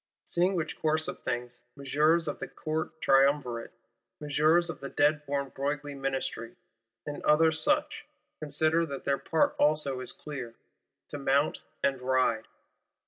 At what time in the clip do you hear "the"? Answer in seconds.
2.39-2.47, 4.79-4.89